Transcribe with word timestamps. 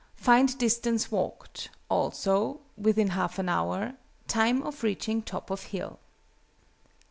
Find 0.15 0.57
distance 0.57 1.11
walked: 1.11 1.69
also 1.87 2.61
(within 2.75 3.09
half 3.09 3.37
an 3.37 3.47
hour) 3.47 3.93
time 4.27 4.63
of 4.63 4.81
reaching 4.81 5.21
top 5.21 5.51
of 5.51 5.61
hill." 5.65 5.99